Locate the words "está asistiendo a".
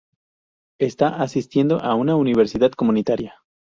0.79-1.93